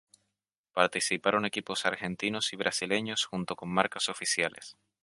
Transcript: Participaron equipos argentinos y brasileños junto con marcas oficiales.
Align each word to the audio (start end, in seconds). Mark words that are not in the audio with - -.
Participaron 0.73 1.45
equipos 1.45 1.85
argentinos 1.85 2.53
y 2.53 2.55
brasileños 2.55 3.25
junto 3.25 3.55
con 3.55 3.69
marcas 3.69 4.09
oficiales. 4.09 4.75